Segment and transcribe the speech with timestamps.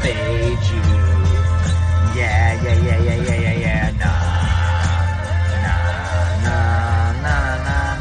[0.00, 0.80] fade you.
[2.16, 3.90] Yeah, yeah, yeah, yeah, yeah, yeah, yeah.
[4.00, 4.08] Nah,
[5.64, 5.82] nah,
[6.42, 7.94] nah, nah, nah,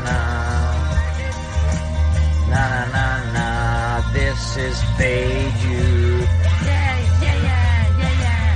[2.48, 4.14] nah, nah, nah, nah.
[4.14, 6.24] This is fade you.
[6.64, 8.56] Yeah, yeah, yeah, yeah.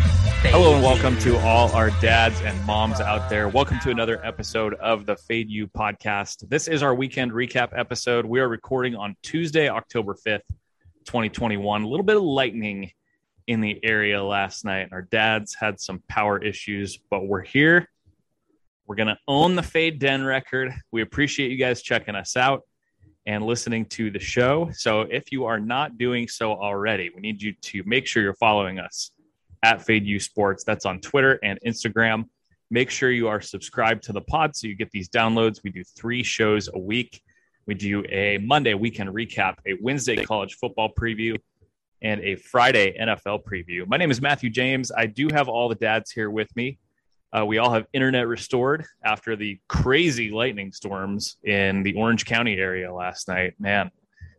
[0.52, 3.50] Hello and welcome to all our dads and moms out there.
[3.50, 6.48] Welcome to another episode of the Fade You podcast.
[6.48, 8.26] This is our weekend recap episode.
[8.26, 10.48] We are recording on Tuesday, October 5th,
[11.06, 11.82] 2021.
[11.82, 12.92] A little bit of lightning
[13.48, 14.90] in the area last night.
[14.92, 17.90] Our dads had some power issues, but we're here.
[18.86, 20.74] We're going to own the Fade Den record.
[20.92, 22.64] We appreciate you guys checking us out
[23.26, 24.70] and listening to the show.
[24.74, 28.34] So if you are not doing so already, we need you to make sure you're
[28.34, 29.12] following us
[29.64, 30.64] at Fade U Sports.
[30.64, 32.26] That's on Twitter and Instagram.
[32.70, 35.64] Make sure you are subscribed to the pod so you get these downloads.
[35.64, 37.22] We do three shows a week.
[37.66, 41.38] We do a Monday weekend recap, a Wednesday college football preview,
[42.04, 43.88] and a Friday NFL preview.
[43.88, 44.92] My name is Matthew James.
[44.92, 46.78] I do have all the dads here with me.
[47.32, 52.58] Uh, we all have internet restored after the crazy lightning storms in the Orange County
[52.58, 53.54] area last night.
[53.58, 53.90] Man,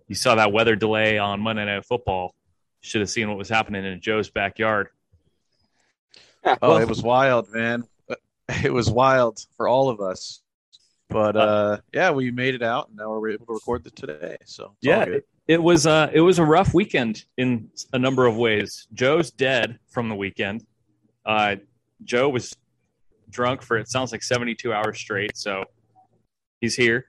[0.06, 2.34] you saw that weather delay on Monday Night Football.
[2.82, 4.88] Should have seen what was happening in Joe's backyard.
[6.60, 7.84] Oh, it was wild, man.
[8.62, 10.42] It was wild for all of us.
[11.08, 14.36] But uh, yeah, we made it out, and now we're able to record the today.
[14.44, 15.06] So yeah.
[15.46, 18.86] It, was uh, it was a rough weekend in a number of ways.
[18.94, 20.64] Joe's dead from the weekend.
[21.24, 21.56] Uh,
[22.02, 22.54] Joe was
[23.30, 25.64] drunk for it sounds like 72 hours straight, so
[26.60, 27.06] he's here.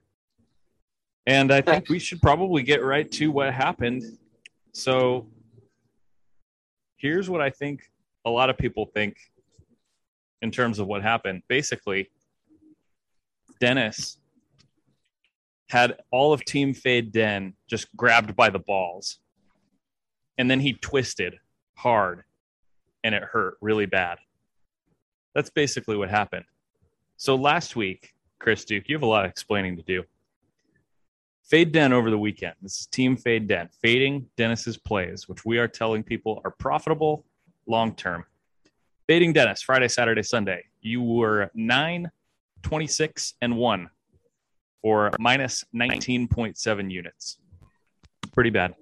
[1.27, 4.03] And I think we should probably get right to what happened.
[4.73, 5.27] So
[6.97, 7.81] here's what I think
[8.25, 9.17] a lot of people think
[10.41, 11.41] in terms of what happened.
[11.47, 12.09] Basically,
[13.59, 14.17] Dennis
[15.69, 19.19] had all of Team Fade Den just grabbed by the balls.
[20.37, 21.35] And then he twisted
[21.75, 22.23] hard
[23.03, 24.17] and it hurt really bad.
[25.33, 26.45] That's basically what happened.
[27.17, 30.03] So last week, Chris Duke, you have a lot of explaining to do.
[31.43, 32.55] Fade Den over the weekend.
[32.61, 37.23] This is Team Fade Den, fading Dennis's plays, which we are telling people are profitable
[37.67, 38.25] long term.
[39.07, 40.63] Fading Dennis, Friday, Saturday, Sunday.
[40.81, 42.09] You were 9,
[42.63, 43.89] 26, and 1
[44.85, 47.39] or minus 19.7 units.
[48.33, 48.75] Pretty bad.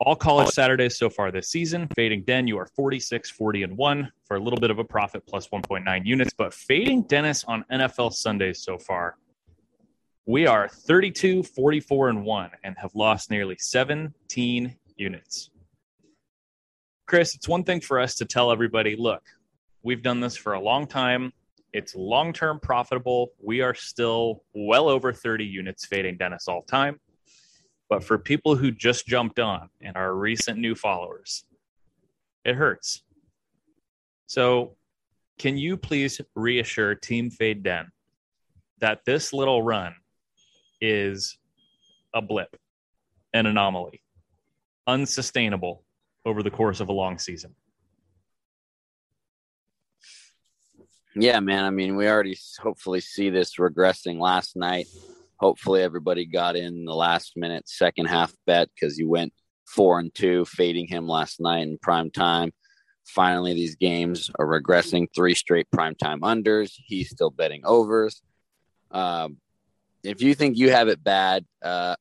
[0.00, 1.86] All college Saturdays so far this season.
[1.94, 5.24] Fading Den, you are 46, 40, and 1 for a little bit of a profit
[5.24, 6.32] plus 1.9 units.
[6.36, 9.14] But fading Dennis on NFL Sundays so far,
[10.26, 15.50] we are 32, 44, and 1 and have lost nearly 17 units.
[17.06, 19.22] Chris, it's one thing for us to tell everybody look,
[19.84, 21.32] we've done this for a long time.
[21.72, 23.32] It's long term profitable.
[23.42, 27.00] We are still well over 30 units fading Dennis all time.
[27.88, 31.44] But for people who just jumped on and are recent new followers,
[32.44, 33.02] it hurts.
[34.26, 34.76] So,
[35.38, 37.90] can you please reassure Team Fade Den
[38.78, 39.94] that this little run
[40.80, 41.38] is
[42.14, 42.56] a blip,
[43.32, 44.02] an anomaly,
[44.86, 45.82] unsustainable
[46.24, 47.54] over the course of a long season?
[51.14, 51.64] Yeah, man.
[51.64, 54.86] I mean, we already hopefully see this regressing last night.
[55.38, 59.32] Hopefully, everybody got in the last minute second half bet because you went
[59.66, 62.52] four and two, fading him last night in prime time.
[63.06, 66.72] Finally, these games are regressing three straight prime time unders.
[66.86, 68.22] He's still betting overs.
[68.90, 69.38] Um,
[70.04, 71.96] if you think you have it bad, uh,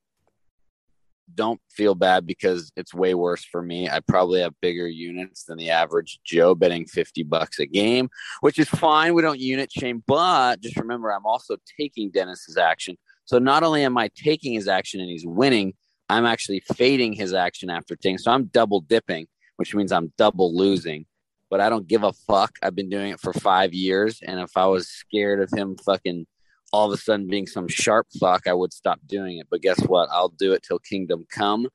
[1.36, 3.90] don't feel bad because it's way worse for me.
[3.90, 8.10] I probably have bigger units than the average Joe betting 50 bucks a game
[8.42, 9.14] which is fine.
[9.14, 12.98] We don't unit shame, but just remember, I'm also taking Dennis's action.
[13.26, 15.74] So not only am I taking his action and he's winning,
[16.10, 18.18] I'm actually fading his action after taking.
[18.18, 21.06] So I'm double dipping, which means I'm double losing.
[21.50, 22.52] But I don't give a fuck.
[22.62, 26.28] I've been doing it for five years, and if I was scared of him fucking
[26.72, 29.48] all of a sudden being some sharp fuck, I would stop doing it.
[29.50, 30.10] But guess what?
[30.12, 31.68] I'll do it till kingdom come.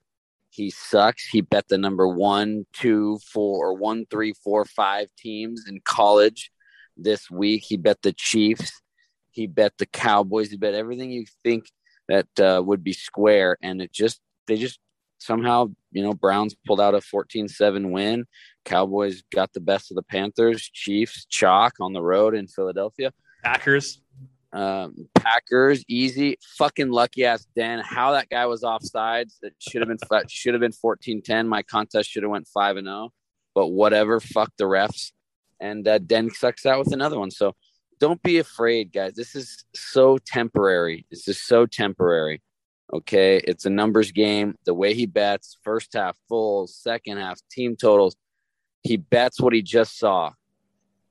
[0.51, 1.27] He sucks.
[1.27, 6.53] He bet the number one, two, four, one, three, four, five teams in college
[6.97, 7.65] this week.
[7.67, 8.81] He bet the Chiefs.
[9.33, 10.51] He bet the Cowboys.
[10.51, 11.65] He bet everything you think
[12.09, 14.79] that uh, would be square, and it just they just
[15.19, 18.25] somehow you know Browns pulled out a 14-7 win.
[18.65, 20.63] Cowboys got the best of the Panthers.
[20.73, 23.13] Chiefs chalk on the road in Philadelphia.
[23.43, 24.01] Packers,
[24.55, 27.81] Um, Packers easy, fucking lucky ass Den.
[27.81, 29.35] How that guy was offsides?
[29.43, 29.99] It should have been
[30.29, 31.49] should have been 14-10.
[31.49, 33.13] My contest should have went five and zero,
[33.53, 34.21] but whatever.
[34.21, 35.11] Fuck the refs,
[35.59, 37.33] and uh, Den sucks out with another one.
[37.33, 37.55] So
[37.99, 39.15] don't be afraid, guys.
[39.15, 41.05] This is so temporary.
[41.11, 42.41] This is so temporary.
[42.93, 44.55] Okay, it's a numbers game.
[44.67, 48.15] The way he bets, first half full, second half team totals,
[48.85, 50.31] he bets what he just saw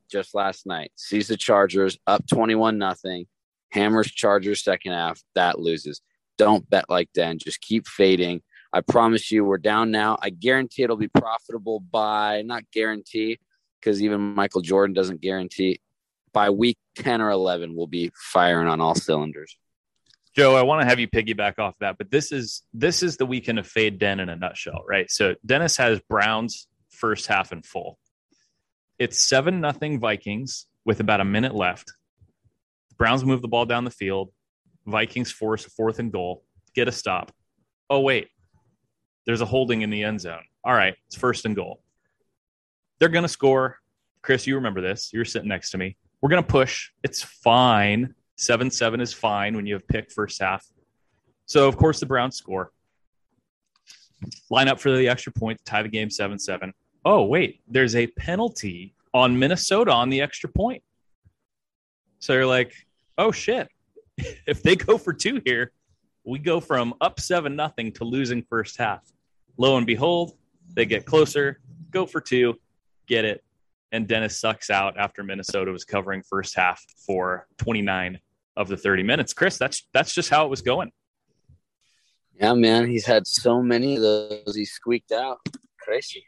[0.10, 0.92] just last night.
[0.96, 3.26] Sees the Chargers up 21 nothing.
[3.74, 6.02] Hammers Chargers second half, that loses.
[6.38, 7.40] Don't bet like Den.
[7.40, 8.42] Just keep fading.
[8.72, 10.18] I promise you, we're down now.
[10.22, 13.40] I guarantee it'll be profitable by not guarantee
[13.80, 15.80] because even Michael Jordan doesn't guarantee.
[16.34, 19.58] By week 10 or 11, we'll be firing on all cylinders.
[20.36, 23.26] Joe, I want to have you piggyback off that, but this is this is the
[23.26, 25.10] weekend of fade Den in a nutshell, right?
[25.12, 28.00] So Dennis has Browns first half in full.
[28.98, 31.94] It's seven nothing Vikings with about a minute left.
[32.98, 34.32] Browns move the ball down the field.
[34.86, 36.44] Vikings force a fourth and goal,
[36.76, 37.32] get a stop.
[37.90, 38.28] Oh wait,
[39.26, 40.44] there's a holding in the end zone.
[40.64, 41.82] All right, it's first and goal.
[43.00, 43.78] They're gonna score.
[44.22, 45.12] Chris, you remember this?
[45.14, 45.98] You're sitting next to me.
[46.22, 46.90] We're gonna push.
[47.04, 50.66] It's fine Seven seven is fine when you have pick first half.
[51.46, 52.72] So of course the Browns score.
[54.50, 56.74] Line up for the extra point to tie the game seven seven.
[57.06, 60.84] Oh wait, there's a penalty on Minnesota on the extra point.
[62.24, 62.74] So you're like,
[63.18, 63.68] oh shit.
[64.48, 65.74] If they go for two here,
[66.24, 69.02] we go from up seven nothing to losing first half.
[69.58, 70.38] Lo and behold,
[70.74, 71.60] they get closer,
[71.92, 72.56] go for two,
[73.08, 73.44] get it,
[73.92, 78.20] and Dennis sucks out after Minnesota was covering first half for 29
[78.56, 79.34] of the 30 minutes.
[79.34, 80.92] Chris, that's that's just how it was going.
[82.40, 85.40] Yeah, man, he's had so many of those he squeaked out.
[85.78, 86.24] Crazy.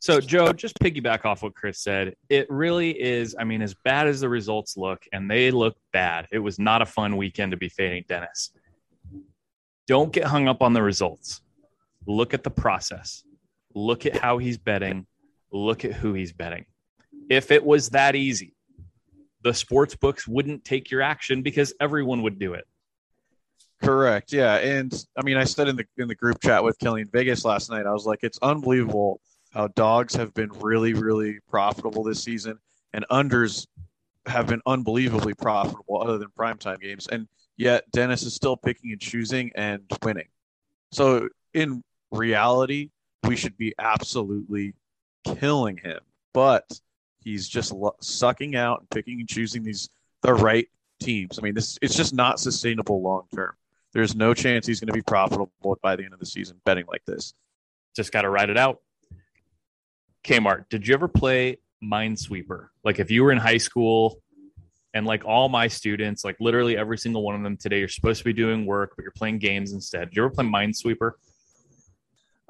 [0.00, 2.14] So, Joe, just piggyback off what Chris said.
[2.28, 3.34] It really is.
[3.38, 6.82] I mean, as bad as the results look, and they look bad, it was not
[6.82, 8.50] a fun weekend to be fading Dennis.
[9.88, 11.40] Don't get hung up on the results.
[12.06, 13.24] Look at the process.
[13.74, 15.06] Look at how he's betting.
[15.50, 16.66] Look at who he's betting.
[17.28, 18.54] If it was that easy,
[19.42, 22.64] the sports books wouldn't take your action because everyone would do it.
[23.82, 24.32] Correct.
[24.32, 27.44] Yeah, and I mean, I said in the in the group chat with Killian Vegas
[27.44, 29.20] last night, I was like, it's unbelievable
[29.52, 32.58] how dogs have been really, really profitable this season,
[32.92, 33.66] and unders
[34.26, 39.00] have been unbelievably profitable, other than primetime games, and yet Dennis is still picking and
[39.00, 40.28] choosing and winning.
[40.92, 42.90] So in reality,
[43.24, 44.74] we should be absolutely
[45.24, 46.00] killing him,
[46.34, 46.80] but
[47.28, 49.90] He's just lo- sucking out and picking and choosing these
[50.22, 50.66] the right
[51.00, 51.38] teams.
[51.38, 53.52] I mean, this it's just not sustainable long term.
[53.92, 55.50] There's no chance he's going to be profitable
[55.82, 57.34] by the end of the season betting like this.
[57.94, 58.80] Just got to ride it out.
[60.24, 62.68] Kmart, did you ever play Minesweeper?
[62.84, 64.20] Like if you were in high school
[64.94, 68.18] and like all my students, like literally every single one of them today, you're supposed
[68.18, 70.10] to be doing work, but you're playing games instead.
[70.10, 71.12] Did you ever play Minesweeper?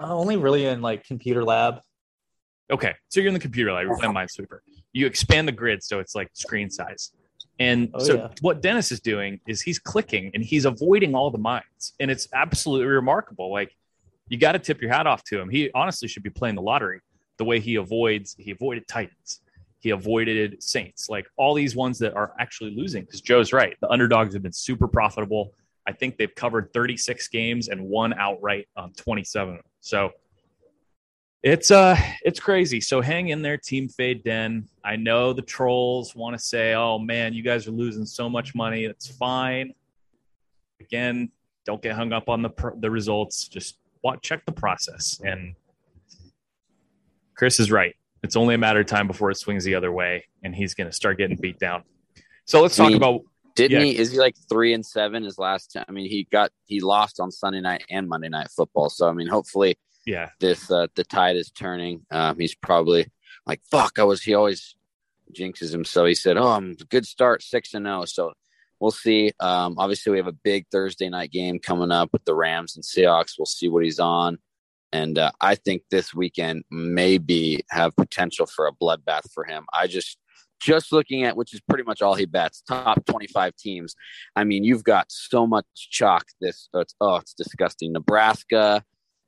[0.00, 1.80] Uh, only really in like computer lab.
[2.70, 4.58] Okay, so you're in the computer lab, you're playing Minesweeper.
[4.92, 7.12] You expand the grid so it's like screen size.
[7.60, 8.28] And oh, so yeah.
[8.40, 11.94] what Dennis is doing is he's clicking and he's avoiding all the mines.
[11.98, 13.50] And it's absolutely remarkable.
[13.50, 13.74] Like
[14.28, 15.48] you got to tip your hat off to him.
[15.48, 17.00] He honestly should be playing the lottery
[17.38, 19.40] the way he avoids, he avoided Titans.
[19.80, 23.04] He avoided Saints, like all these ones that are actually losing.
[23.04, 23.76] Because Joe's right.
[23.80, 25.52] The underdogs have been super profitable.
[25.86, 29.60] I think they've covered 36 games and won outright on 27.
[29.80, 30.10] So
[31.44, 32.80] it's uh it's crazy.
[32.80, 34.68] So hang in there, Team Fade Den.
[34.84, 38.56] I know the trolls want to say, "Oh man, you guys are losing so much
[38.56, 39.72] money." It's fine.
[40.80, 41.30] Again,
[41.64, 42.50] don't get hung up on the
[42.80, 43.46] the results.
[43.46, 45.20] Just watch, check the process.
[45.24, 45.54] And
[47.38, 47.94] Chris is right.
[48.22, 50.88] It's only a matter of time before it swings the other way, and he's going
[50.88, 51.84] to start getting beat down.
[52.44, 53.20] So let's talk I mean, about.
[53.54, 53.86] Didn't yeah.
[53.86, 53.96] he?
[53.96, 55.22] Is he like three and seven?
[55.22, 55.72] His last.
[55.72, 55.84] Time?
[55.88, 58.90] I mean, he got he lost on Sunday night and Monday night football.
[58.90, 59.78] So I mean, hopefully
[60.08, 63.06] yeah this uh, the tide is turning um, he's probably
[63.46, 64.74] like fuck i was he always
[65.38, 68.04] jinxes himself he said oh i'm good start six and zero oh.
[68.06, 68.32] so
[68.80, 72.34] we'll see um, obviously we have a big thursday night game coming up with the
[72.34, 74.38] rams and seahawks we'll see what he's on
[74.92, 79.86] and uh, i think this weekend maybe have potential for a bloodbath for him i
[79.86, 80.18] just
[80.60, 83.94] just looking at which is pretty much all he bets top 25 teams
[84.36, 88.82] i mean you've got so much chalk this it's, oh it's disgusting nebraska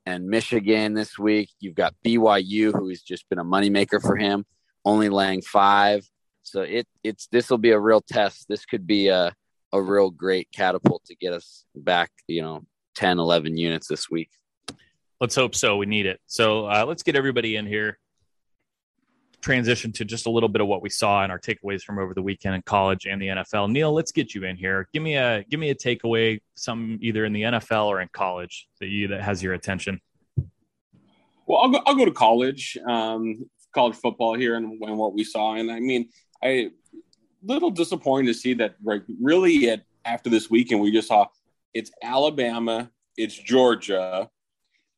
[0.06, 1.50] and Michigan this week.
[1.60, 4.44] You've got BYU, who has just been a moneymaker for him,
[4.84, 6.04] only laying five.
[6.42, 8.46] So it it's this will be a real test.
[8.48, 9.32] This could be a
[9.72, 12.64] a real great catapult to get us back, you know,
[12.96, 14.30] 10, 11 units this week.
[15.20, 15.76] Let's hope so.
[15.76, 16.20] We need it.
[16.26, 17.98] So uh, let's get everybody in here
[19.40, 22.14] transition to just a little bit of what we saw in our takeaways from over
[22.14, 23.70] the weekend in college and the NFL.
[23.70, 24.88] Neil, let's get you in here.
[24.92, 28.68] Give me a give me a takeaway, some either in the NFL or in college
[28.80, 30.00] that you that has your attention.
[31.46, 35.24] Well, I'll go, I'll go to college, um, college football here, and, and what we
[35.24, 35.54] saw.
[35.54, 36.08] And I mean,
[36.42, 36.70] I
[37.42, 38.76] little disappointed to see that.
[38.82, 41.26] Like, really, at after this weekend, we just saw
[41.74, 44.30] it's Alabama it's Georgia,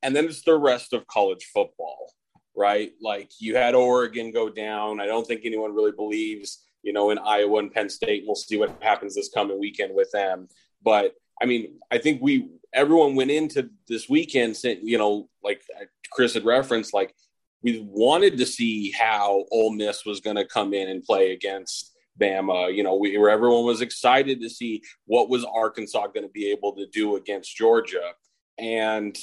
[0.03, 2.13] and then it's the rest of college football,
[2.57, 2.93] right?
[3.01, 5.01] Like you had Oregon go down.
[5.01, 8.25] I don't think anyone really believes, you know, in Iowa and Penn State.
[8.27, 10.49] We'll see what happens this coming weekend with them.
[10.83, 15.63] But I mean, I think we everyone went into this weekend you know, like
[16.11, 17.15] Chris had referenced, like
[17.63, 21.93] we wanted to see how Ole Miss was going to come in and play against
[22.21, 22.75] Bama.
[22.75, 26.51] You know, we where everyone was excited to see what was Arkansas going to be
[26.51, 28.13] able to do against Georgia,
[28.59, 29.17] and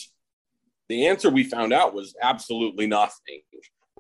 [0.89, 3.41] the answer we found out was absolutely nothing.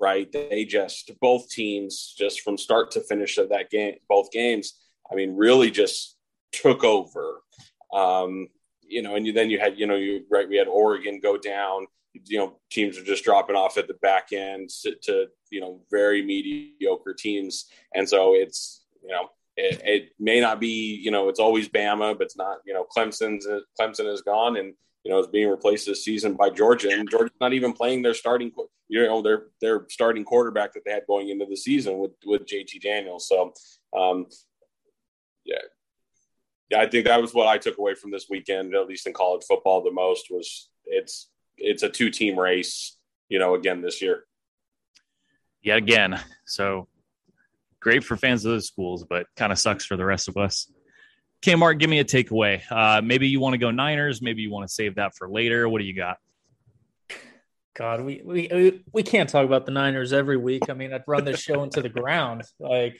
[0.01, 0.31] Right?
[0.31, 4.73] They just both teams just from start to finish of that game, both games.
[5.11, 6.15] I mean, really just
[6.51, 7.41] took over.
[7.93, 8.47] Um,
[8.81, 11.37] you know, and you, then you had, you know, you right, we had Oregon go
[11.37, 11.85] down.
[12.25, 14.69] You know, teams are just dropping off at the back end
[15.03, 20.59] to, you know very mediocre teams, and so it's you know it, it, may not
[20.59, 23.47] be you know it's always Bama, but it's not you know Clemson's
[23.79, 27.37] Clemson is gone and you know is being replaced this season by Georgia, and Georgia's
[27.39, 28.51] not even playing their starting
[28.87, 32.45] you know their their starting quarterback that they had going into the season with with
[32.45, 33.27] JT Daniels.
[33.27, 33.53] So
[33.97, 34.27] um,
[35.45, 35.57] yeah,
[36.69, 39.13] yeah, I think that was what I took away from this weekend, at least in
[39.13, 44.01] college football, the most was it's it's a two team race, you know, again this
[44.01, 44.25] year.
[45.61, 46.19] Yet again.
[46.45, 46.87] So
[47.79, 50.71] great for fans of those schools, but kind of sucks for the rest of us.
[51.41, 52.61] Okay, Mark, give me a takeaway.
[52.69, 54.21] Uh, maybe you want to go Niners.
[54.21, 55.69] Maybe you want to save that for later.
[55.69, 56.17] What do you got?
[57.75, 60.63] God, we, we we can't talk about the Niners every week.
[60.69, 62.43] I mean, I'd run this show into the ground.
[62.59, 62.99] Like,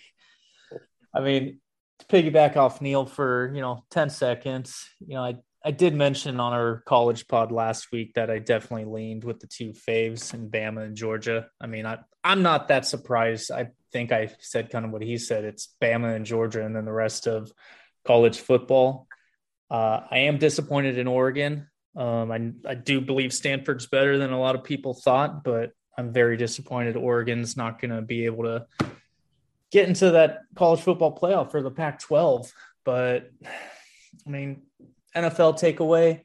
[1.13, 1.59] I mean,
[1.99, 6.39] to piggyback off Neil for you know 10 seconds you know i i did mention
[6.39, 10.49] on our college pod last week that i definitely leaned with the two faves in
[10.49, 14.85] bama and georgia i mean i i'm not that surprised i think i said kind
[14.85, 17.51] of what he said it's bama and georgia and then the rest of
[18.05, 19.07] college football
[19.71, 24.39] uh, i am disappointed in oregon um, I, I do believe stanford's better than a
[24.39, 28.65] lot of people thought but i'm very disappointed oregon's not going to be able to
[29.71, 32.51] get into that college football playoff for the Pac 12.
[32.83, 33.29] But
[34.25, 34.63] I mean,
[35.15, 36.21] NFL takeaway,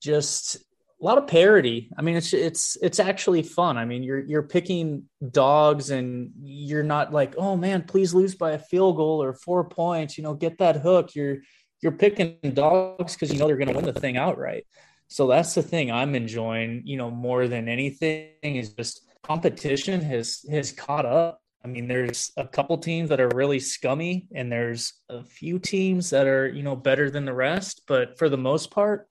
[0.00, 0.58] just
[1.00, 1.90] a lot of parity.
[1.96, 3.78] I mean, it's it's it's actually fun.
[3.78, 8.52] I mean, you're you're picking dogs, and you're not like, oh man, please lose by
[8.52, 10.18] a field goal or four points.
[10.18, 11.14] You know, get that hook.
[11.14, 11.38] You're
[11.80, 14.66] you're picking dogs because you know they're going to win the thing outright.
[15.08, 16.82] So that's the thing I'm enjoying.
[16.84, 22.32] You know, more than anything is just competition has has caught up I mean, there's
[22.36, 26.62] a couple teams that are really scummy, and there's a few teams that are, you
[26.62, 27.82] know, better than the rest.
[27.86, 29.08] But for the most part,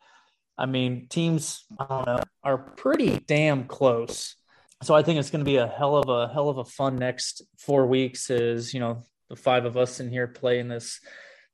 [0.60, 4.36] I mean, teams I don't know are pretty damn close.
[4.84, 6.98] So I think it's going to be a hell of a hell of a fun
[6.98, 8.30] next four weeks.
[8.30, 11.00] Is you know the five of us in here playing this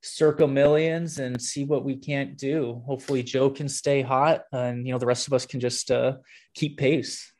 [0.02, 2.82] Circa Millions and see what we can't do.
[2.88, 6.14] Hopefully, Joe can stay hot, and you know the rest of us can just uh,
[6.56, 7.32] keep pace.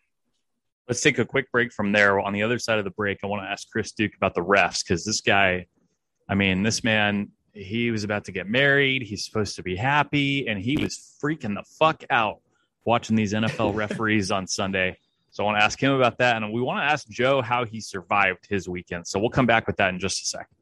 [0.88, 2.20] Let's take a quick break from there.
[2.20, 4.42] On the other side of the break, I want to ask Chris Duke about the
[4.42, 5.66] refs because this guy,
[6.30, 9.02] I mean, this man, he was about to get married.
[9.02, 12.42] He's supposed to be happy, and he was freaking the fuck out
[12.84, 14.98] watching these NFL referees on Sunday.
[15.32, 16.38] So I want to ask him about that.
[16.38, 19.08] And we want to ask Joe how he survived his weekend.
[19.08, 20.56] So we'll come back with that in just a second.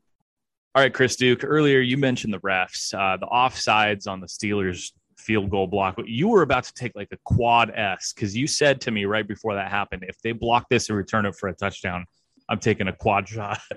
[0.75, 4.91] All right, Chris Duke, earlier you mentioned the refs, uh, the offsides on the Steelers
[5.15, 5.99] field goal block.
[6.05, 9.27] You were about to take like a quad S because you said to me right
[9.27, 12.05] before that happened, if they block this and return it for a touchdown,
[12.49, 13.59] I'm taking a quad shot.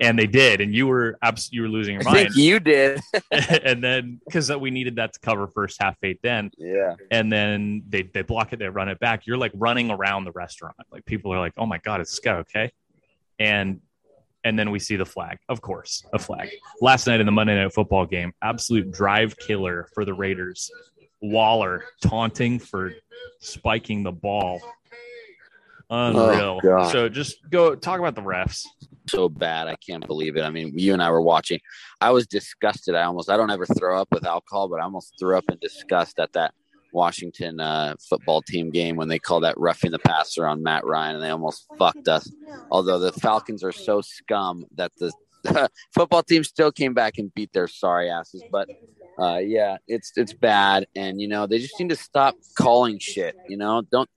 [0.00, 2.30] and they did, and you were abs- you were losing your mind.
[2.34, 6.94] you did, and then because we needed that to cover first half eight, then yeah,
[7.10, 9.26] and then they they block it, they run it back.
[9.26, 12.20] You're like running around the restaurant, like people are like, "Oh my god, is this
[12.20, 12.72] guy okay?"
[13.38, 13.80] And
[14.42, 15.38] and then we see the flag.
[15.48, 16.48] Of course, a flag.
[16.80, 20.70] Last night in the Monday Night Football game, absolute drive killer for the Raiders.
[21.22, 22.94] Waller taunting for
[23.40, 24.62] spiking the ball.
[25.90, 26.60] Unreal.
[26.64, 28.64] Oh, so just go talk about the refs.
[29.08, 29.66] So bad.
[29.66, 30.42] I can't believe it.
[30.42, 31.58] I mean, you and I were watching.
[32.00, 32.94] I was disgusted.
[32.94, 35.58] I almost, I don't ever throw up with alcohol, but I almost threw up in
[35.60, 36.54] disgust at that
[36.92, 41.16] Washington uh, football team game when they called that roughing the passer on Matt Ryan,
[41.16, 42.30] and they almost fucked us.
[42.70, 45.12] Although the Falcons are so scum that the
[45.94, 48.44] football team still came back and beat their sorry asses.
[48.50, 48.68] But
[49.18, 53.36] uh, yeah, it's it's bad, and you know they just need to stop calling shit.
[53.48, 54.08] You know, don't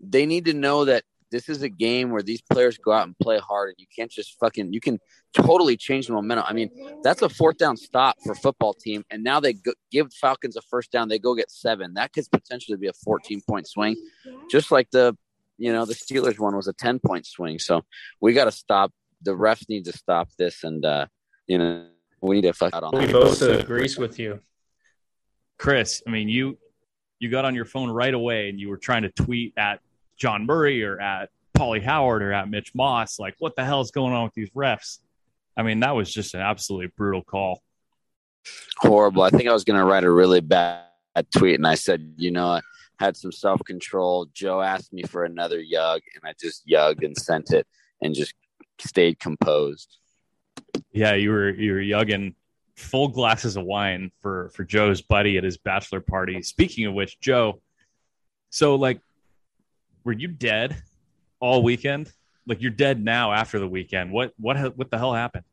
[0.00, 3.18] they need to know that this is a game where these players go out and
[3.18, 4.72] play hard, and you can't just fucking.
[4.72, 4.98] You can
[5.32, 6.44] totally change the momentum.
[6.48, 6.70] I mean,
[7.02, 10.62] that's a fourth down stop for football team, and now they go, give Falcons a
[10.62, 11.08] first down.
[11.08, 11.94] They go get seven.
[11.94, 13.96] That could potentially be a 14 point swing,
[14.50, 15.16] just like the
[15.58, 17.58] you know the Steelers one was a 10 point swing.
[17.58, 17.82] So
[18.20, 18.92] we got to stop.
[19.22, 21.06] The refs need to stop this, and uh,
[21.46, 21.86] you know
[22.20, 22.98] we need to fuck out on.
[22.98, 24.40] We both agrees with you,
[25.58, 26.02] Chris.
[26.06, 26.58] I mean, you
[27.20, 29.80] you got on your phone right away and you were trying to tweet at
[30.20, 33.90] John Murray or at Paulie Howard or at Mitch Moss, like, what the hell is
[33.90, 34.98] going on with these refs?
[35.56, 37.62] I mean, that was just an absolutely brutal call.
[38.78, 39.22] Horrible.
[39.22, 40.84] I think I was going to write a really bad
[41.36, 42.60] tweet, and I said, you know, I
[42.98, 44.26] had some self control.
[44.32, 47.66] Joe asked me for another yug, and I just yugged and sent it,
[48.00, 48.34] and just
[48.78, 49.98] stayed composed.
[50.92, 52.34] Yeah, you were you were yugging
[52.76, 56.42] full glasses of wine for for Joe's buddy at his bachelor party.
[56.42, 57.60] Speaking of which, Joe,
[58.48, 59.00] so like,
[60.04, 60.82] were you dead
[61.40, 62.12] all weekend?
[62.46, 64.12] Like you're dead now after the weekend.
[64.12, 65.44] What what what the hell happened?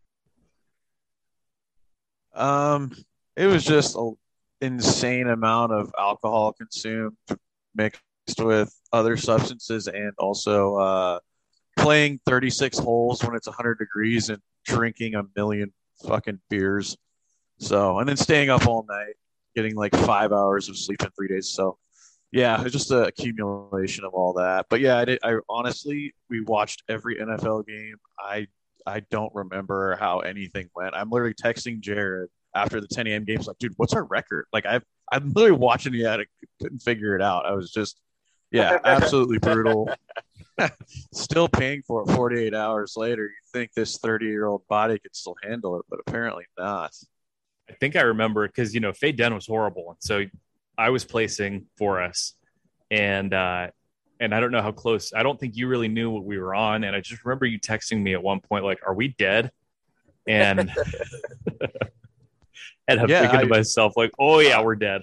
[2.34, 2.92] Um,
[3.36, 4.16] it was just an
[4.62, 7.18] insane amount of alcohol consumed
[7.76, 8.02] mixed
[8.40, 11.20] with other substances and also uh,
[11.78, 15.72] playing 36 holes when it's 100 degrees and drinking a million
[16.06, 16.98] fucking beers.
[17.60, 19.16] So, and then staying up all night,
[19.56, 21.50] getting like five hours of sleep in three days.
[21.50, 21.78] So,
[22.32, 24.68] yeah, it's just an accumulation of all that.
[24.70, 25.20] But yeah, I did.
[25.24, 27.96] I honestly, we watched every NFL game.
[28.20, 28.48] I
[28.86, 30.96] I don't remember how anything went.
[30.96, 33.26] I'm literally texting Jared after the 10 a.m.
[33.26, 34.46] games, like, dude, what's our record?
[34.52, 36.06] Like, I've I'm literally watching it.
[36.06, 36.26] I
[36.62, 37.46] couldn't figure it out.
[37.46, 38.00] I was just,
[38.52, 39.90] yeah, absolutely brutal.
[41.14, 43.24] still paying for it 48 hours later.
[43.24, 46.94] You think this 30 year old body could still handle it, but apparently not.
[47.70, 50.24] I think I remember because you know Fade Den was horrible, and so
[50.78, 52.34] I was placing for us,
[52.92, 53.68] and uh,
[54.20, 55.14] and I don't know how close.
[55.14, 57.60] I don't think you really knew what we were on, and I just remember you
[57.60, 59.52] texting me at one point like, "Are we dead?"
[60.28, 60.70] And
[62.88, 65.02] and I'm Yeah, thinking I- to myself like, "Oh yeah, we're dead."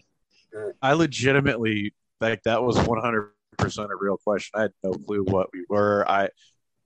[0.81, 4.50] I legitimately like that was 100 percent a real question.
[4.54, 6.09] I had no clue what we were.
[6.09, 6.28] I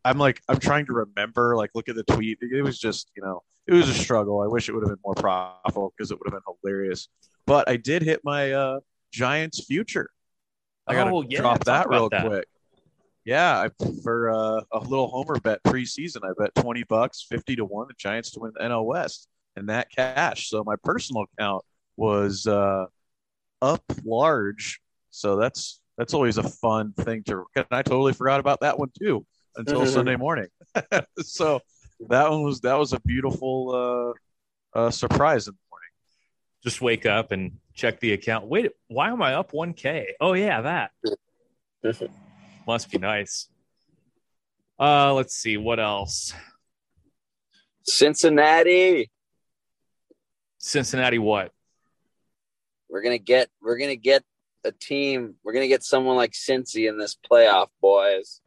[0.05, 1.57] I'm like I'm trying to remember.
[1.57, 2.39] Like look at the tweet.
[2.41, 4.41] It was just you know it was a struggle.
[4.41, 7.09] I wish it would have been more profitable because it would have been hilarious.
[7.49, 10.11] But I did hit my uh Giants future.
[10.87, 12.27] I gotta Oh, yeah, drop that real that.
[12.27, 12.47] quick.
[13.25, 17.65] Yeah, I, for uh, a little homer bet preseason, I bet twenty bucks, fifty to
[17.65, 20.51] one, the Giants to win the NL West, and that cash.
[20.51, 21.65] So my personal account
[21.97, 22.85] was uh,
[23.63, 24.81] up large.
[25.11, 27.45] So that's that's always a fun thing to.
[27.57, 29.25] And I totally forgot about that one too
[29.57, 30.49] until Sunday morning.
[31.21, 31.61] so
[32.09, 34.15] that one was that was a beautiful
[34.75, 35.59] uh, uh, surprise morning.
[36.63, 38.47] Just wake up and check the account.
[38.47, 40.07] Wait, why am I up 1K?
[40.21, 40.91] Oh yeah, that
[42.67, 43.49] must be nice.
[44.79, 46.33] Uh, let's see what else.
[47.85, 49.11] Cincinnati.
[50.59, 51.53] Cincinnati, what?
[52.91, 54.23] We're gonna get we're gonna get
[54.65, 55.35] a team.
[55.45, 58.41] We're gonna get someone like Cincy in this playoff, boys.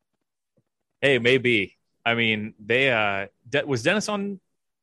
[1.01, 1.77] Hey, maybe.
[2.05, 4.39] I mean, they uh, De- was Dennis on?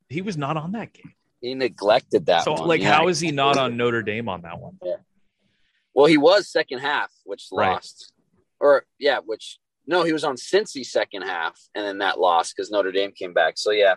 [0.09, 1.13] He was not on that game.
[1.41, 2.67] He neglected that so, one.
[2.67, 2.93] like, yeah.
[2.93, 4.79] how is he not on Notre Dame on that one?
[5.95, 7.73] Well, he was second half, which Right.
[7.73, 8.13] lost.
[8.61, 12.71] Or yeah, which no, he was on Cincy second half, and then that lost because
[12.71, 13.55] Notre Dame came back.
[13.57, 13.95] So yeah,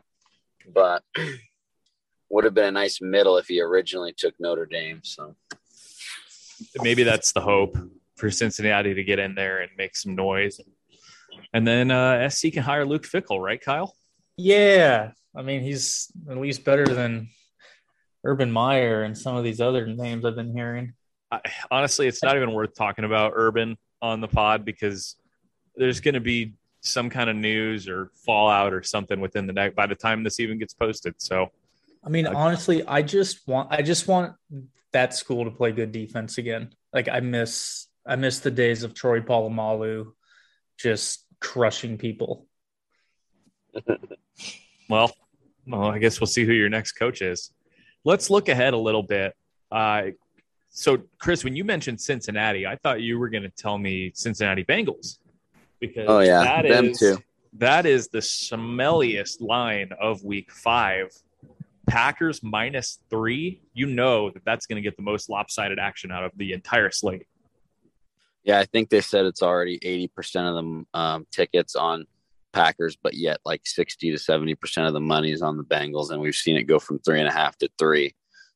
[0.71, 1.03] but
[2.29, 5.01] would have been a nice middle if he originally took Notre Dame.
[5.03, 5.35] So
[6.81, 7.75] Maybe that's the hope
[8.17, 10.59] for Cincinnati to get in there and make some noise,
[11.53, 13.95] and then uh, SC can hire Luke Fickell, right, Kyle?
[14.37, 17.29] Yeah, I mean he's at least better than
[18.23, 20.93] Urban Meyer and some of these other names I've been hearing.
[21.31, 21.39] I,
[21.69, 25.15] honestly, it's not even worth talking about Urban on the pod because
[25.75, 29.75] there's going to be some kind of news or fallout or something within the next
[29.75, 31.15] by the time this even gets posted.
[31.17, 31.49] So
[32.03, 32.35] I mean, Okay.
[32.35, 34.33] honestly, I just want I just want
[34.91, 36.71] that school to play good defense again.
[36.91, 40.11] Like I miss I miss the days of Troy Polamalu
[40.77, 42.47] just crushing people.
[44.91, 45.11] Well,
[45.65, 47.51] well, I guess we'll see who your next coach is.
[48.03, 49.33] Let's look ahead a little bit.
[49.71, 50.07] Uh,
[50.69, 54.63] so, Chris, when you mentioned Cincinnati, I thought you were going to tell me Cincinnati
[54.65, 55.19] Bengals
[55.79, 57.17] because Oh, yeah, that them is- too.
[57.57, 61.11] That is the smelliest line of Week Five.
[61.87, 63.61] Packers minus three.
[63.73, 66.91] You know that that's going to get the most lopsided action out of the entire
[66.91, 67.27] slate.
[68.45, 72.05] yeah, I think they said it's already eighty percent of the um, tickets on
[72.53, 76.11] Packers, but yet like sixty to seventy percent of the money is on the Bengals,
[76.11, 78.13] and we've seen it go from three and a half to three.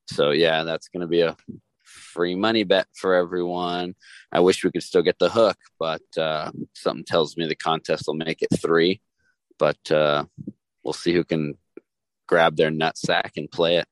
[0.08, 1.36] So yeah, that's going to be a
[1.84, 3.96] free money bet for everyone.
[4.32, 8.04] I wish we could still get the hook, but uh, something tells me the contest
[8.08, 9.02] will make it three.
[9.58, 10.26] But uh,
[10.84, 11.58] we'll see who can
[12.28, 13.88] grab their nut sack and play it.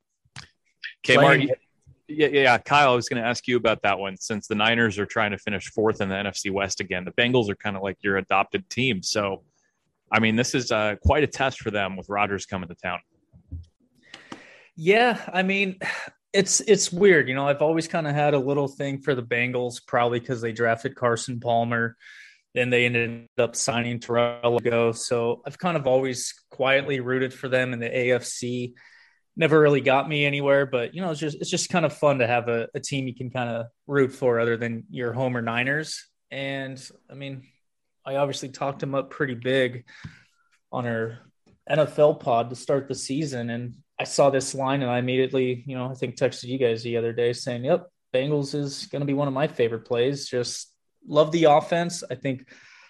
[1.06, 1.42] Okay, Mark.
[1.42, 2.58] Yeah, yeah, yeah.
[2.58, 5.32] Kyle, I was going to ask you about that one since the Niners are trying
[5.32, 7.06] to finish fourth in the NFC West again.
[7.06, 9.02] The Bengals are kind of like your adopted team.
[9.04, 9.44] So,
[10.14, 13.00] I mean, this is uh, quite a test for them with Rodgers coming to town.
[14.76, 15.80] Yeah, I mean,
[16.34, 17.48] it's it's weird, you know.
[17.48, 20.96] I've always kind of had a little thing for the Bengals, probably because they drafted
[20.96, 21.98] Carson Palmer,
[22.54, 24.92] then they ended up signing Terrell ago.
[24.92, 28.74] So I've kind of always quietly rooted for them in the AFC.
[29.36, 32.20] Never really got me anywhere, but you know, it's just it's just kind of fun
[32.20, 35.36] to have a, a team you can kind of root for other than your home
[35.36, 36.06] or Niners.
[36.30, 37.44] And I mean,
[38.06, 39.86] I obviously talked him up pretty big
[40.72, 41.20] on our
[41.70, 45.78] NFL pod to start the season, and I saw this line and I immediately, you
[45.78, 49.06] know, I think texted you guys the other day saying, "Yep, Bengals is going to
[49.06, 50.74] be one of my favorite plays." Just
[51.08, 52.04] love the offense.
[52.10, 52.48] I think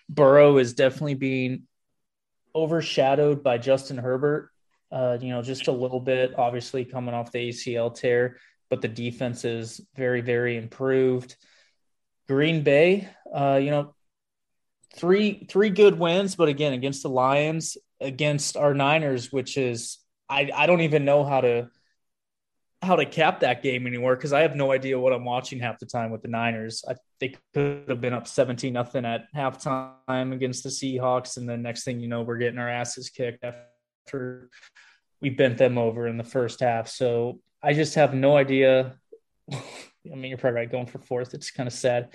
[0.10, 1.64] Burrow is definitely being
[2.56, 4.50] overshadowed by Justin Herbert.
[4.92, 8.38] Uh, you know, just a little bit, obviously coming off the ACL tear,
[8.70, 11.36] but the defense is very, very improved.
[12.28, 13.96] Green Bay, uh, you know,
[14.96, 20.50] three three good wins, but again against the Lions, against our Niners, which is I,
[20.56, 21.70] I don't even know how to
[22.82, 25.80] how to cap that game anymore because I have no idea what I'm watching half
[25.80, 26.84] the time with the Niners.
[26.88, 31.62] I, they could have been up 17 nothing at halftime against the Seahawks, and then
[31.62, 34.50] next thing you know, we're getting our asses kicked after
[35.22, 36.90] we bent them over in the first half.
[36.90, 38.98] So I just have no idea.
[39.52, 39.62] I
[40.06, 40.72] mean, you're probably right.
[40.72, 42.10] Going for fourth, it's kind of sad,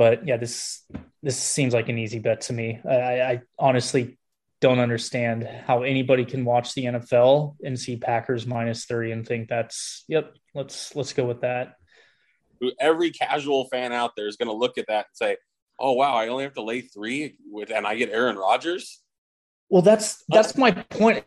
[0.00, 0.82] but yeah, this
[1.22, 2.80] this seems like an easy bet to me.
[2.88, 4.18] I, I honestly
[4.62, 9.50] don't understand how anybody can watch the NFL and see Packers minus three and think
[9.50, 11.74] that's yep, let's let's go with that.
[12.78, 15.36] Every casual fan out there is going to look at that and say,
[15.78, 19.02] "Oh wow, I only have to lay three with, and I get Aaron Rodgers."
[19.68, 21.26] Well, that's that's uh, my point.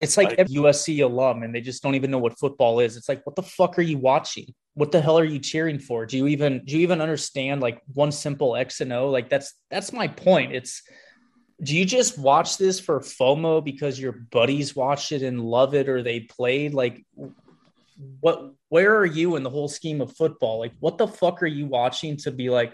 [0.00, 2.96] It's like every USC alum, and they just don't even know what football is.
[2.96, 4.52] It's like, what the fuck are you watching?
[4.78, 6.06] What the hell are you cheering for?
[6.06, 9.10] Do you even do you even understand like one simple X and O?
[9.10, 10.54] Like that's that's my point.
[10.54, 10.82] It's
[11.60, 15.88] do you just watch this for FOMO because your buddies watched it and love it
[15.88, 16.74] or they played?
[16.74, 17.04] Like,
[18.20, 18.52] what?
[18.68, 20.60] Where are you in the whole scheme of football?
[20.60, 22.72] Like, what the fuck are you watching to be like?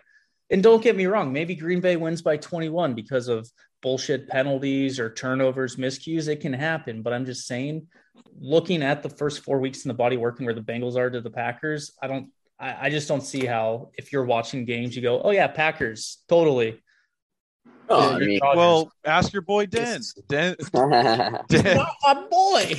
[0.54, 3.50] And don't get me wrong, maybe Green Bay wins by 21 because of
[3.82, 6.28] bullshit penalties or turnovers, miscues.
[6.28, 7.88] It can happen, but I'm just saying,
[8.38, 11.20] looking at the first four weeks in the body working where the Bengals are to
[11.20, 12.28] the Packers, I don't.
[12.56, 16.18] I, I just don't see how if you're watching games, you go, "Oh yeah, Packers,
[16.28, 16.80] totally."
[17.88, 20.02] Oh, I mean, well, ask your boy Den.
[20.28, 20.54] Den,
[21.48, 22.76] Den Not my boy.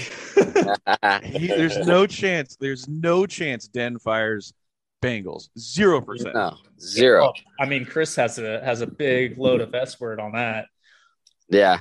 [1.26, 2.56] he, there's no chance.
[2.58, 4.54] There's no chance Den fires
[5.06, 5.50] Bengals.
[5.58, 6.34] Zero percent.
[6.36, 7.28] no, zero.
[7.28, 10.66] Oh, I mean, Chris has a has a big load of S word on that.
[11.50, 11.80] Yeah.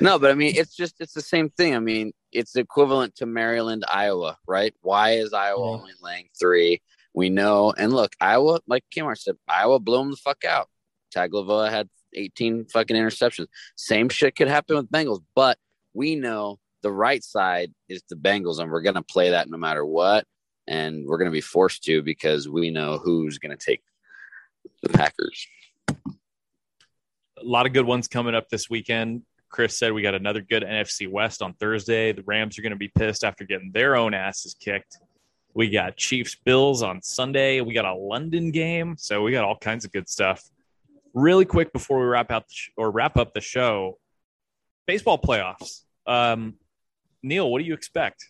[0.00, 1.74] No, but I mean, it's just it's the same thing.
[1.74, 4.72] I mean, it's equivalent to Maryland, Iowa, right?
[4.80, 5.76] Why is Iowa Yeah.
[5.78, 6.80] only laying three?
[7.12, 10.68] We know, and look, Iowa, like Kmart said, Iowa blew them the fuck out.
[11.14, 13.46] Tagovailoa had 18 fucking interceptions.
[13.76, 15.58] Same shit could happen with Bengals, but
[15.92, 19.84] we know the right side is the Bengals, and we're gonna play that no matter
[19.86, 20.24] what,
[20.66, 23.82] and we're gonna be forced to because we know who's gonna take
[24.82, 25.46] the Packers.
[25.88, 29.22] a lot of good ones coming up this weekend.
[29.54, 32.10] Chris said we got another good NFC West on Thursday.
[32.10, 34.98] The Rams are going to be pissed after getting their own asses kicked.
[35.54, 37.60] We got Chiefs Bills on Sunday.
[37.60, 40.42] We got a London game, so we got all kinds of good stuff.
[41.12, 43.98] Really quick before we wrap out the sh- or wrap up the show,
[44.88, 45.82] baseball playoffs.
[46.04, 46.54] Um,
[47.22, 48.28] Neil, what do you expect?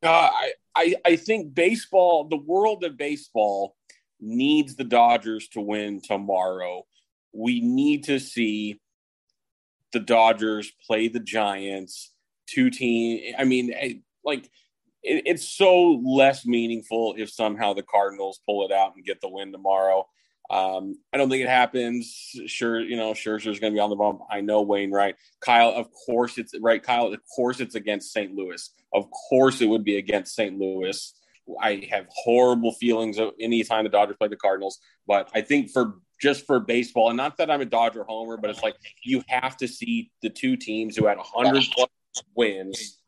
[0.00, 3.74] Uh, I, I I think baseball, the world of baseball,
[4.20, 6.86] needs the Dodgers to win tomorrow.
[7.32, 8.80] We need to see
[9.92, 12.12] the Dodgers play the Giants.
[12.46, 13.34] Two team.
[13.36, 14.44] I mean, eh, like
[15.02, 19.28] it, it's so less meaningful if somehow the Cardinals pull it out and get the
[19.28, 20.06] win tomorrow.
[20.48, 22.34] Um, I don't think it happens.
[22.46, 24.20] Sure, you know, Scherzer's going to be on the bump.
[24.30, 25.16] I know Wainwright.
[25.40, 26.82] Kyle, of course it's right.
[26.82, 28.34] Kyle, of course it's against St.
[28.34, 28.70] Louis.
[28.92, 30.58] Of course it would be against St.
[30.58, 31.12] Louis.
[31.60, 35.70] I have horrible feelings of any time the Dodgers play the Cardinals, but I think
[35.70, 39.22] for just for baseball, and not that I'm a Dodger homer, but it's like you
[39.28, 41.88] have to see the two teams who had 100 plus
[42.34, 42.98] wins.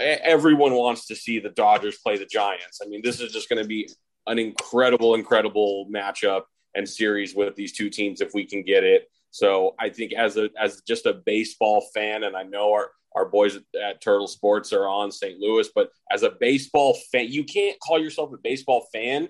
[0.00, 2.80] Everyone wants to see the Dodgers play the Giants.
[2.82, 3.88] I mean, this is just going to be
[4.28, 6.42] an incredible, incredible matchup
[6.74, 9.10] and series with these two teams if we can get it.
[9.30, 13.26] So I think as a as just a baseball fan, and I know our our
[13.26, 15.38] boys at, at Turtle Sports are on St.
[15.38, 19.28] Louis, but as a baseball fan, you can't call yourself a baseball fan,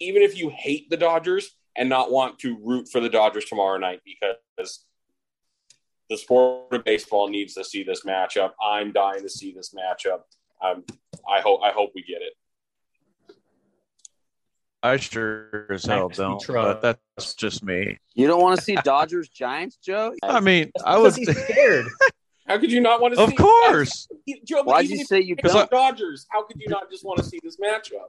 [0.00, 3.78] even if you hate the Dodgers and not want to root for the Dodgers tomorrow
[3.78, 4.84] night because
[6.08, 8.50] the sport of baseball needs to see this matchup.
[8.62, 10.20] I'm dying to see this matchup.
[10.62, 10.84] Um,
[11.28, 12.34] I hope I hope we get it.
[14.82, 16.42] I sure as hell don't.
[16.48, 17.98] But that's just me.
[18.14, 20.14] You don't want to see Dodgers Giants, Joe?
[20.22, 21.86] I mean, I was scared.
[22.46, 23.20] How could you not want to?
[23.20, 24.08] Of see course.
[24.44, 25.70] Joe, Why'd you say you it's the don't?
[25.70, 28.08] Dodgers, how could you not just want to see this matchup?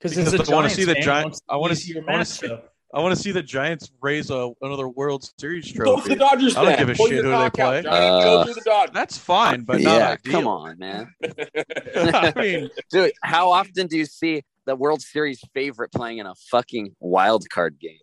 [0.00, 2.62] Because Because it's a I wanna see the Giants- I wanna see- I matchup.
[2.94, 6.14] I want to see the Giants raise a, another World Series Go to the trophy.
[6.14, 6.56] Dodgers.
[6.56, 6.78] I don't then.
[6.78, 7.82] give a Pull shit who they cock out, play.
[7.82, 7.90] Giants.
[7.90, 8.94] Uh, Go to the Dodgers.
[8.94, 10.32] That's fine, but not yeah, ideal.
[10.32, 11.14] come on, man.
[11.96, 16.34] I mean, Dude, how often do you see the World Series favorite playing in a
[16.50, 17.98] fucking wild card game?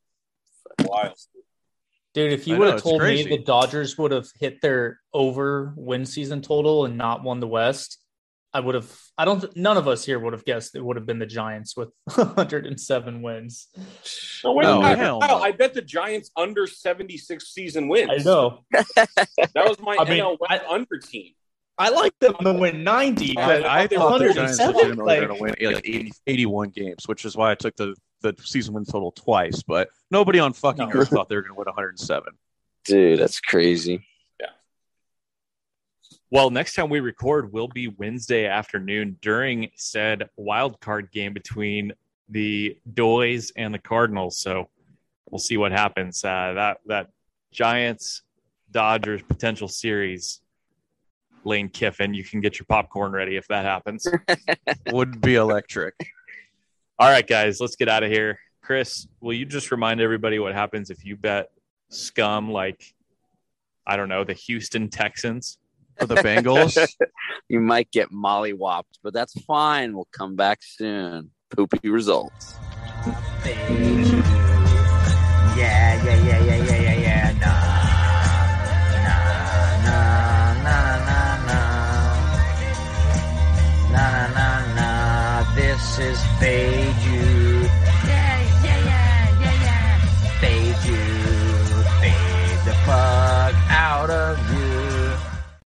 [0.86, 1.14] Wild.
[2.14, 3.28] Dude, if you would have told crazy.
[3.30, 7.48] me the Dodgers would have hit their over win season total and not won the
[7.48, 8.00] West,
[8.54, 8.92] I would have.
[9.18, 9.44] I don't.
[9.58, 13.22] None of us here would have guessed it would have been the Giants with 107
[13.24, 13.68] wins.
[14.44, 18.12] No, wait, No, Kyle, hell I bet the Giants under 76 season wins.
[18.12, 18.60] I know.
[18.72, 19.10] That
[19.56, 21.32] was my I mean, NL West I- under team.
[21.78, 25.22] I like them to win 90, but I, I thought the Giants 107, legitimately like-
[25.22, 28.36] were going to win like 80, 81 games, which is why I took the, the
[28.44, 29.64] season win total twice.
[29.64, 30.96] But nobody on fucking No.
[30.96, 32.34] earth thought they were going to win 107.
[32.86, 34.06] Dude, that's crazy.
[34.40, 34.48] Yeah.
[36.30, 41.94] Well, next time we record will be Wednesday afternoon during said wild card game between
[42.30, 44.38] the Doys and the Cardinals.
[44.40, 44.70] So
[45.30, 46.24] we'll see what happens.
[46.24, 47.10] Uh, that that
[47.52, 48.22] Giants
[48.72, 50.40] Dodgers potential series.
[51.46, 54.08] Lane Kiffin, you can get your popcorn ready if that happens.
[54.92, 55.96] Would be electric.
[57.00, 58.40] All right, guys, let's get out of here.
[58.62, 61.50] Chris, will you just remind everybody what happens if you bet
[61.90, 62.94] scum like
[63.86, 65.58] I don't know the Houston Texans?
[66.02, 66.78] or the Bengals,
[67.50, 69.94] You might get mollywopped, but that's fine.
[69.94, 71.32] We'll come back soon.
[71.56, 72.56] Poopy results.
[73.46, 73.54] Yeah,
[75.56, 77.03] yeah, yeah, yeah, yeah, yeah, yeah.
[86.04, 86.94] is they